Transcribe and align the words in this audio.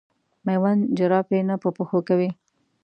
مېوند 0.45 0.81
جراپي 0.97 1.39
نه 1.49 1.55
په 1.61 1.69
پښو 1.75 1.99
کوي. 2.07 2.29